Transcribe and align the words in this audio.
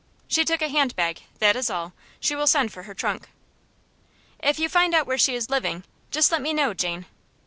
"She 0.27 0.43
took 0.43 0.63
a 0.63 0.67
handbag 0.67 1.21
that 1.37 1.55
is 1.55 1.69
all. 1.69 1.93
She 2.19 2.35
will 2.35 2.47
send 2.47 2.73
for 2.73 2.81
her 2.89 2.95
trunk." 2.95 3.29
"If 4.39 4.57
you 4.57 4.67
find 4.67 4.95
out 4.95 5.05
where 5.05 5.19
she 5.19 5.35
is 5.35 5.51
living, 5.51 5.83
just 6.09 6.31
let 6.31 6.41
me 6.41 6.53
know, 6.53 6.73
Jane." 6.73 7.05